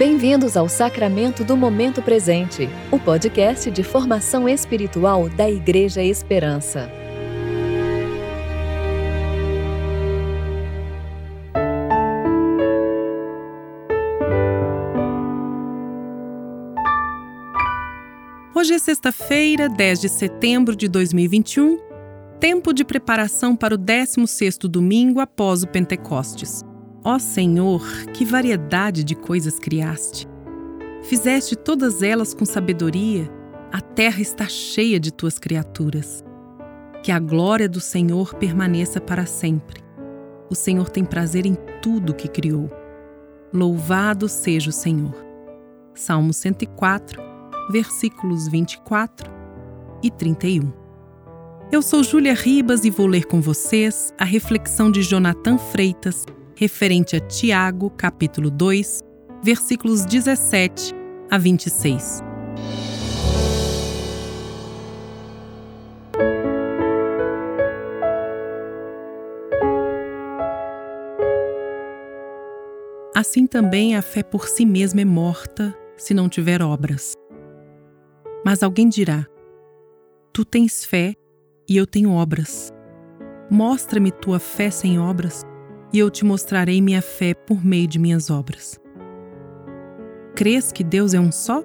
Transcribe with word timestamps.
Bem-vindos 0.00 0.56
ao 0.56 0.66
Sacramento 0.66 1.44
do 1.44 1.54
Momento 1.54 2.00
Presente, 2.00 2.70
o 2.90 2.98
podcast 2.98 3.70
de 3.70 3.82
formação 3.82 4.48
espiritual 4.48 5.28
da 5.28 5.50
Igreja 5.50 6.02
Esperança. 6.02 6.90
Hoje 18.54 18.72
é 18.72 18.78
sexta-feira, 18.78 19.68
10 19.68 20.00
de 20.00 20.08
setembro 20.08 20.74
de 20.74 20.88
2021, 20.88 21.78
tempo 22.40 22.72
de 22.72 22.86
preparação 22.86 23.54
para 23.54 23.74
o 23.74 23.78
16º 23.78 24.66
domingo 24.66 25.20
após 25.20 25.62
o 25.62 25.68
Pentecostes. 25.68 26.69
Ó 27.02 27.18
Senhor, 27.18 27.82
que 28.12 28.26
variedade 28.26 29.02
de 29.02 29.14
coisas 29.14 29.58
criaste! 29.58 30.28
Fizeste 31.02 31.56
todas 31.56 32.02
elas 32.02 32.34
com 32.34 32.44
sabedoria, 32.44 33.30
a 33.72 33.80
terra 33.80 34.20
está 34.20 34.46
cheia 34.46 35.00
de 35.00 35.10
tuas 35.10 35.38
criaturas. 35.38 36.22
Que 37.02 37.10
a 37.10 37.18
glória 37.18 37.66
do 37.68 37.80
Senhor 37.80 38.34
permaneça 38.34 39.00
para 39.00 39.24
sempre. 39.24 39.82
O 40.50 40.54
Senhor 40.54 40.90
tem 40.90 41.02
prazer 41.02 41.46
em 41.46 41.56
tudo 41.80 42.14
que 42.14 42.28
criou. 42.28 42.70
Louvado 43.50 44.28
seja 44.28 44.68
o 44.68 44.72
Senhor. 44.72 45.14
Salmo 45.94 46.34
104, 46.34 47.22
versículos 47.70 48.46
24 48.46 49.30
e 50.02 50.10
31. 50.10 50.70
Eu 51.72 51.80
sou 51.80 52.02
Júlia 52.02 52.34
Ribas 52.34 52.84
e 52.84 52.90
vou 52.90 53.06
ler 53.06 53.24
com 53.24 53.40
vocês 53.40 54.12
a 54.18 54.24
reflexão 54.24 54.90
de 54.90 55.02
Jonathan 55.02 55.56
Freitas 55.56 56.26
referente 56.60 57.16
a 57.16 57.20
Tiago, 57.20 57.88
capítulo 57.88 58.50
2, 58.50 59.00
versículos 59.42 60.04
17 60.04 60.94
a 61.30 61.38
26. 61.38 62.22
Assim 73.16 73.46
também 73.46 73.96
a 73.96 74.02
fé 74.02 74.22
por 74.22 74.46
si 74.46 74.66
mesma 74.66 75.00
é 75.00 75.04
morta 75.06 75.74
se 75.96 76.12
não 76.12 76.28
tiver 76.28 76.60
obras. 76.60 77.14
Mas 78.44 78.62
alguém 78.62 78.86
dirá: 78.86 79.26
Tu 80.30 80.44
tens 80.44 80.84
fé 80.84 81.14
e 81.66 81.78
eu 81.78 81.86
tenho 81.86 82.12
obras. 82.12 82.70
Mostra-me 83.50 84.10
tua 84.12 84.38
fé 84.38 84.70
sem 84.70 85.00
obras, 85.00 85.42
e 85.92 85.98
eu 85.98 86.10
te 86.10 86.24
mostrarei 86.24 86.80
minha 86.80 87.02
fé 87.02 87.34
por 87.34 87.64
meio 87.64 87.86
de 87.86 87.98
minhas 87.98 88.30
obras. 88.30 88.78
Crês 90.34 90.72
que 90.72 90.84
Deus 90.84 91.14
é 91.14 91.20
um 91.20 91.32
só? 91.32 91.62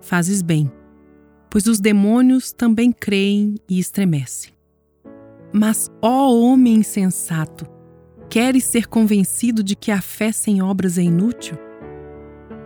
Fazes 0.00 0.42
bem, 0.42 0.70
pois 1.50 1.66
os 1.66 1.80
demônios 1.80 2.52
também 2.52 2.90
creem 2.90 3.56
e 3.68 3.78
estremecem. 3.78 4.52
Mas, 5.52 5.90
ó 6.02 6.34
homem 6.34 6.76
insensato, 6.76 7.66
queres 8.28 8.64
ser 8.64 8.86
convencido 8.86 9.62
de 9.62 9.74
que 9.74 9.90
a 9.90 10.00
fé 10.00 10.32
sem 10.32 10.62
obras 10.62 10.98
é 10.98 11.02
inútil? 11.02 11.56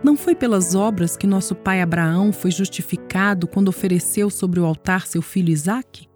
Não 0.02 0.16
foi 0.16 0.34
pelas 0.34 0.74
obras 0.74 1.16
que 1.16 1.26
nosso 1.26 1.54
pai 1.54 1.80
Abraão 1.80 2.32
foi 2.32 2.50
justificado 2.50 3.46
quando 3.46 3.68
ofereceu 3.68 4.28
sobre 4.30 4.58
o 4.58 4.64
altar 4.64 5.06
seu 5.06 5.22
filho 5.22 5.50
Isaque? 5.50 6.08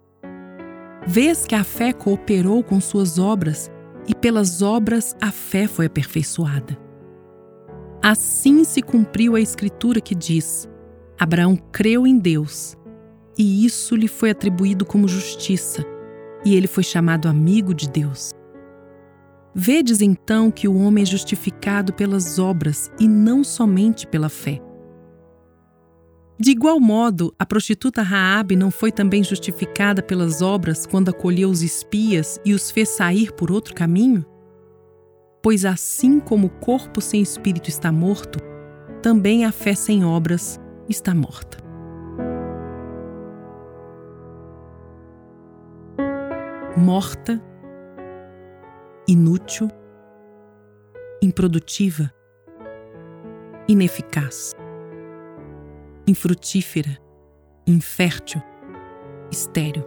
Vês 1.05 1.45
que 1.45 1.55
a 1.55 1.63
fé 1.63 1.93
cooperou 1.93 2.61
com 2.61 2.81
suas 2.81 3.17
obras 3.17 3.71
e 4.07 4.15
pelas 4.15 4.61
obras 4.61 5.15
a 5.21 5.31
fé 5.31 5.67
foi 5.67 5.87
aperfeiçoada. 5.87 6.77
Assim 8.01 8.63
se 8.63 8.81
cumpriu 8.81 9.35
a 9.35 9.41
escritura 9.41 9.99
que 9.99 10.15
diz: 10.15 10.69
Abraão 11.19 11.57
creu 11.71 12.07
em 12.07 12.17
Deus, 12.17 12.77
e 13.37 13.65
isso 13.65 13.95
lhe 13.95 14.07
foi 14.07 14.29
atribuído 14.29 14.85
como 14.85 15.07
justiça, 15.07 15.85
e 16.45 16.55
ele 16.55 16.67
foi 16.67 16.83
chamado 16.83 17.27
amigo 17.27 17.73
de 17.73 17.89
Deus. 17.89 18.31
Vedes 19.53 20.01
então 20.01 20.51
que 20.51 20.67
o 20.67 20.77
homem 20.77 21.01
é 21.01 21.05
justificado 21.05 21.91
pelas 21.91 22.37
obras 22.37 22.91
e 22.99 23.07
não 23.07 23.43
somente 23.43 24.05
pela 24.05 24.29
fé. 24.29 24.61
De 26.39 26.51
igual 26.51 26.79
modo, 26.79 27.33
a 27.39 27.45
prostituta 27.47 28.03
Raabe 28.03 28.55
não 28.55 28.69
foi 28.69 28.91
também 28.91 29.23
justificada 29.23 30.03
pelas 30.03 30.39
obras 30.39 30.85
quando 30.85 31.09
acolheu 31.09 31.49
os 31.49 31.63
espias 31.63 32.39
e 32.45 32.53
os 32.53 32.69
fez 32.69 32.89
sair 32.89 33.31
por 33.33 33.51
outro 33.51 33.73
caminho? 33.73 34.23
Pois 35.41 35.65
assim 35.65 36.19
como 36.19 36.45
o 36.47 36.49
corpo 36.51 37.01
sem 37.01 37.21
espírito 37.21 37.69
está 37.69 37.91
morto, 37.91 38.39
também 39.01 39.45
a 39.45 39.51
fé 39.51 39.73
sem 39.73 40.05
obras 40.05 40.59
está 40.87 41.15
morta. 41.15 41.57
Morta 46.77 47.41
inútil, 49.07 49.71
improdutiva, 51.23 52.13
ineficaz, 53.67 54.53
infrutífera, 56.07 56.97
infértil, 57.65 58.41
estéril. 59.31 59.83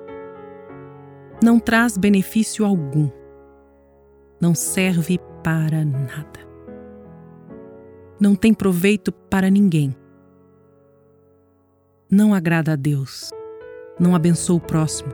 Não 1.42 1.58
traz 1.58 1.96
benefício 1.96 2.64
algum. 2.64 3.10
Não 4.40 4.54
serve 4.54 5.18
para 5.42 5.84
nada. 5.84 6.40
Não 8.20 8.34
tem 8.34 8.52
proveito 8.52 9.10
para 9.10 9.48
ninguém. 9.48 9.96
Não 12.10 12.34
agrada 12.34 12.72
a 12.72 12.76
Deus. 12.76 13.30
Não 13.98 14.14
abençoa 14.14 14.56
o 14.56 14.60
próximo. 14.60 15.12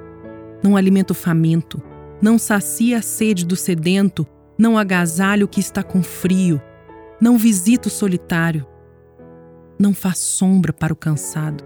Não 0.62 0.76
alimenta 0.76 1.12
o 1.12 1.16
faminto 1.16 1.80
não 2.20 2.38
sacia 2.38 2.98
a 2.98 3.02
sede 3.02 3.44
do 3.44 3.56
sedento, 3.56 4.26
não 4.58 4.78
agasalha 4.78 5.44
o 5.44 5.48
que 5.48 5.60
está 5.60 5.82
com 5.82 6.02
frio, 6.02 6.60
não 7.20 7.36
visita 7.36 7.88
o 7.88 7.90
solitário, 7.90 8.66
não 9.78 9.92
faz 9.94 10.18
sombra 10.18 10.72
para 10.72 10.92
o 10.92 10.96
cansado, 10.96 11.64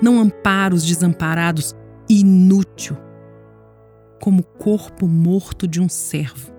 não 0.00 0.20
ampara 0.20 0.74
os 0.74 0.84
desamparados, 0.84 1.74
inútil, 2.08 2.96
como 4.20 4.42
corpo 4.42 5.06
morto 5.06 5.66
de 5.66 5.80
um 5.80 5.88
servo, 5.88 6.52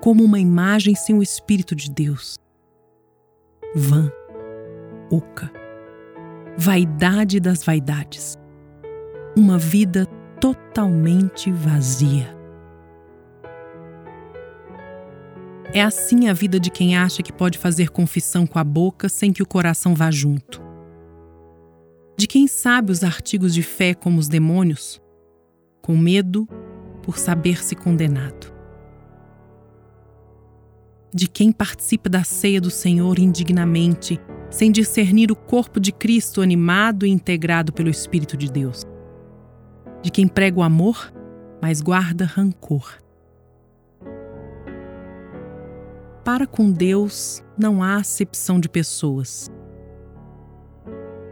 como 0.00 0.24
uma 0.24 0.38
imagem 0.38 0.94
sem 0.94 1.16
o 1.16 1.22
Espírito 1.22 1.74
de 1.74 1.90
Deus. 1.90 2.36
Vã, 3.74 4.10
oca, 5.10 5.50
vaidade 6.56 7.40
das 7.40 7.62
vaidades, 7.62 8.38
uma 9.36 9.58
vida 9.58 10.06
totalmente 10.40 11.50
vazia. 11.50 12.43
É 15.74 15.82
assim 15.82 16.28
a 16.28 16.32
vida 16.32 16.58
de 16.58 16.70
quem 16.70 16.96
acha 16.96 17.22
que 17.22 17.32
pode 17.32 17.58
fazer 17.58 17.90
confissão 17.90 18.46
com 18.46 18.58
a 18.58 18.64
boca 18.64 19.08
sem 19.08 19.32
que 19.32 19.42
o 19.42 19.46
coração 19.46 19.94
vá 19.94 20.10
junto. 20.10 20.62
De 22.16 22.28
quem 22.28 22.46
sabe 22.46 22.92
os 22.92 23.02
artigos 23.02 23.52
de 23.52 23.62
fé 23.62 23.92
como 23.92 24.20
os 24.20 24.28
demônios, 24.28 25.02
com 25.82 25.96
medo 25.96 26.48
por 27.02 27.18
saber-se 27.18 27.74
condenado. 27.74 28.54
De 31.12 31.28
quem 31.28 31.50
participa 31.50 32.08
da 32.08 32.22
ceia 32.22 32.60
do 32.60 32.70
Senhor 32.70 33.18
indignamente, 33.18 34.20
sem 34.48 34.70
discernir 34.70 35.32
o 35.32 35.36
corpo 35.36 35.80
de 35.80 35.90
Cristo 35.90 36.40
animado 36.40 37.04
e 37.04 37.10
integrado 37.10 37.72
pelo 37.72 37.90
Espírito 37.90 38.36
de 38.36 38.48
Deus 38.50 38.86
de 40.04 40.10
quem 40.10 40.28
prega 40.28 40.60
o 40.60 40.62
amor, 40.62 41.10
mas 41.62 41.80
guarda 41.80 42.26
rancor. 42.26 42.98
Para 46.24 46.46
com 46.46 46.70
Deus 46.70 47.42
não 47.56 47.82
há 47.82 47.96
acepção 47.96 48.58
de 48.58 48.66
pessoas. 48.66 49.50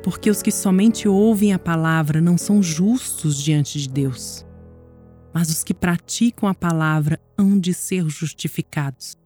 Porque 0.05 0.29
os 0.29 0.43
que 0.43 0.51
somente 0.51 1.09
ouvem 1.09 1.55
a 1.55 1.59
palavra 1.59 2.21
não 2.21 2.37
são 2.37 2.63
justos 2.63 3.43
diante 3.43 3.81
de 3.81 3.89
Deus, 3.89 4.45
mas 5.33 5.49
os 5.49 5.65
que 5.65 5.73
praticam 5.73 6.47
a 6.47 6.55
palavra 6.55 7.19
hão 7.39 7.59
de 7.59 7.73
ser 7.73 8.07
justificados. 8.07 9.17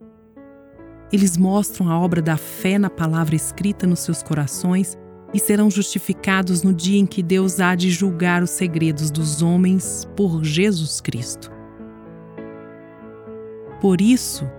Eles 1.11 1.35
mostram 1.35 1.89
a 1.89 1.99
obra 1.99 2.21
da 2.21 2.37
fé 2.37 2.79
na 2.79 2.89
palavra 2.89 3.35
escrita 3.35 3.85
nos 3.85 3.99
seus 3.99 4.23
corações 4.23 4.97
e 5.33 5.39
serão 5.39 5.69
justificados 5.69 6.63
no 6.63 6.73
dia 6.73 6.99
em 6.99 7.05
que 7.05 7.21
Deus 7.21 7.59
há 7.59 7.75
de 7.75 7.91
julgar 7.91 8.41
os 8.41 8.51
segredos 8.51 9.11
dos 9.11 9.41
homens 9.41 10.07
por 10.15 10.45
Jesus 10.45 11.01
Cristo. 11.01 11.51
Por 13.81 13.99
isso, 13.99 14.49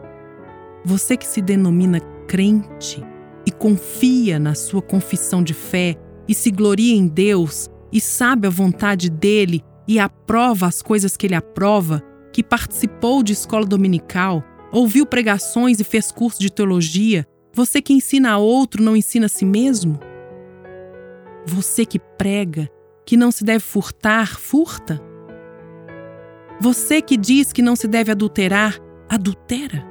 você 0.85 1.17
que 1.17 1.27
se 1.27 1.43
denomina 1.43 2.01
crente 2.27 3.03
e 3.47 3.51
confia 3.51 4.39
na 4.39 4.55
sua 4.55 4.83
confissão 4.83 5.43
de 5.43 5.55
fé 5.55 5.97
e 6.29 6.35
se 6.35 6.51
gloria 6.51 6.95
em 6.95 7.07
Deus 7.07 7.69
e 7.93 8.01
sabe 8.01 8.47
a 8.47 8.51
vontade 8.51 9.09
dele 9.11 9.63
e 9.87 9.99
aprova 9.99 10.67
as 10.67 10.83
coisas 10.83 11.17
que 11.17 11.27
ele 11.27 11.35
aprova, 11.35 12.03
que 12.33 12.43
participou 12.43 13.23
de 13.23 13.33
escola 13.33 13.65
dominical, 13.65 14.45
ouviu 14.71 15.07
pregações 15.07 15.81
e 15.81 15.85
fez 15.85 16.13
curso 16.13 16.39
de 16.41 16.53
teologia, 16.53 17.27
Você 17.55 17.83
que 17.83 17.93
ensina 17.93 18.31
a 18.33 18.39
outro 18.39 18.83
não 18.83 18.97
ensina 18.97 19.27
a 19.27 19.29
si 19.29 19.45
mesmo? 19.45 19.99
Você 21.45 21.85
que 21.85 21.99
prega 21.99 22.71
que 23.05 23.17
não 23.17 23.33
se 23.33 23.43
deve 23.43 23.61
furtar, 23.61 24.39
furta? 24.39 25.03
Você 26.61 27.01
que 27.03 27.17
diz 27.17 27.53
que 27.53 27.63
não 27.63 27.75
se 27.75 27.89
deve 27.89 28.13
adulterar, 28.13 28.79
adultera? 29.09 29.85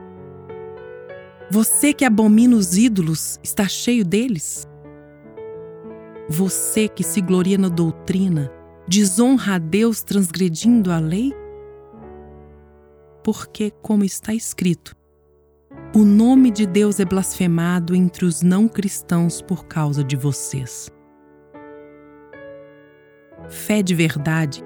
Você 1.50 1.94
que 1.94 2.04
abomina 2.04 2.58
os 2.58 2.78
ídolos, 2.78 3.40
está 3.42 3.68
cheio 3.70 4.04
deles? 4.04 4.68
Você 6.30 6.90
que 6.90 7.04
se 7.04 7.22
gloria 7.22 7.58
na 7.58 7.70
doutrina, 7.70 8.52
desonra 8.86 9.56
a 9.56 9.58
Deus 9.58 10.04
transgredindo 10.04 10.92
a 10.92 11.00
lei? 11.00 11.34
Porque, 13.24 13.72
como 13.82 14.04
está 14.04 14.34
escrito, 14.34 14.94
o 15.96 16.00
nome 16.00 16.52
de 16.52 16.66
Deus 16.66 17.00
é 17.00 17.06
blasfemado 17.06 17.96
entre 17.96 18.26
os 18.26 18.42
não 18.42 18.68
cristãos 18.68 19.42
por 19.42 19.66
causa 19.68 20.04
de 20.04 20.18
vocês. 20.18 20.92
Fé 23.50 23.82
de 23.82 23.96
verdade 23.96 24.62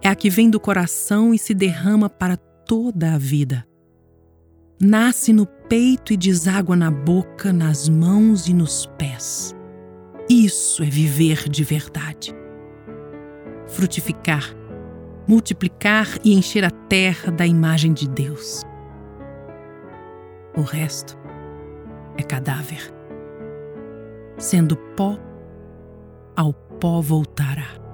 é 0.00 0.08
a 0.08 0.14
que 0.14 0.30
vem 0.30 0.48
do 0.48 0.60
coração 0.60 1.34
e 1.34 1.38
se 1.38 1.52
derrama 1.52 2.08
para 2.08 2.36
toda 2.36 3.14
a 3.14 3.18
vida. 3.18 3.66
Nasce 4.78 5.32
no 5.32 5.46
peito 5.46 6.12
e 6.12 6.18
deságua 6.18 6.76
na 6.76 6.90
boca, 6.90 7.50
nas 7.50 7.88
mãos 7.88 8.46
e 8.46 8.52
nos 8.52 8.84
pés. 8.98 9.56
Isso 10.28 10.82
é 10.82 10.86
viver 10.86 11.48
de 11.48 11.64
verdade. 11.64 12.34
Frutificar, 13.68 14.54
multiplicar 15.26 16.18
e 16.22 16.34
encher 16.34 16.62
a 16.62 16.70
terra 16.70 17.32
da 17.32 17.46
imagem 17.46 17.94
de 17.94 18.06
Deus. 18.06 18.60
O 20.54 20.60
resto 20.60 21.16
é 22.18 22.22
cadáver. 22.22 22.92
Sendo 24.36 24.76
pó, 24.76 25.18
ao 26.36 26.52
pó 26.52 27.00
voltará. 27.00 27.85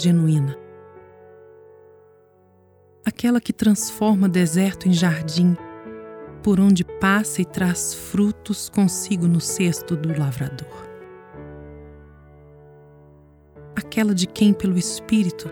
Genuína, 0.00 0.56
aquela 3.04 3.40
que 3.40 3.52
transforma 3.52 4.28
deserto 4.28 4.88
em 4.88 4.92
jardim, 4.92 5.56
por 6.42 6.58
onde 6.58 6.84
passa 6.84 7.42
e 7.42 7.44
traz 7.44 7.94
frutos 7.94 8.68
consigo 8.68 9.26
no 9.26 9.40
cesto 9.40 9.96
do 9.96 10.16
lavrador. 10.18 10.88
Aquela 13.76 14.14
de 14.14 14.26
quem, 14.26 14.52
pelo 14.52 14.78
Espírito, 14.78 15.50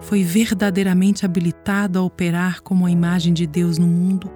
foi 0.00 0.22
verdadeiramente 0.22 1.24
habilitado 1.24 1.98
a 1.98 2.02
operar 2.02 2.60
como 2.60 2.84
a 2.84 2.90
imagem 2.90 3.32
de 3.32 3.46
Deus 3.46 3.78
no 3.78 3.86
mundo, 3.86 4.30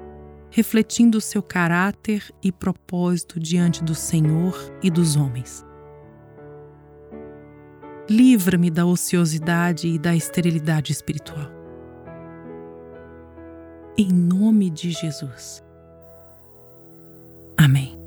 refletindo 0.50 1.18
o 1.18 1.20
seu 1.20 1.42
caráter 1.42 2.24
e 2.42 2.50
propósito 2.50 3.38
diante 3.38 3.84
do 3.84 3.94
Senhor 3.94 4.56
e 4.82 4.90
dos 4.90 5.14
homens. 5.14 5.67
Livra-me 8.08 8.70
da 8.70 8.86
ociosidade 8.86 9.86
e 9.86 9.98
da 9.98 10.16
esterilidade 10.16 10.92
espiritual. 10.92 11.50
Em 13.98 14.08
nome 14.10 14.70
de 14.70 14.92
Jesus. 14.92 15.62
Amém. 17.56 17.97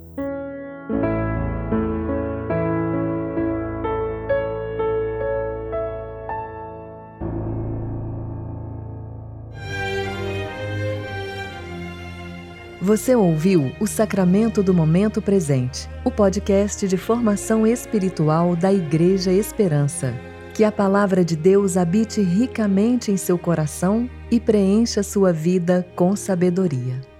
Você 12.84 13.16
ouviu 13.16 13.72
o 13.80 13.86
Sacramento 13.86 14.64
do 14.64 14.74
Momento 14.74 15.22
Presente, 15.22 15.88
o 16.04 16.10
podcast 16.10 16.88
de 16.88 16.98
formação 16.98 17.68
espiritual 17.68 18.56
da 18.56 18.74
Igreja 18.74 19.32
Esperança. 19.32 20.12
Que 20.56 20.64
a 20.64 20.72
palavra 20.72 21.24
de 21.24 21.36
Deus 21.36 21.78
habite 21.78 22.24
ricamente 22.24 23.12
em 23.12 23.18
seu 23.18 23.38
coração 23.38 24.10
e 24.32 24.40
preencha 24.40 25.04
sua 25.04 25.32
vida 25.32 25.88
com 25.96 26.16
sabedoria. 26.16 27.11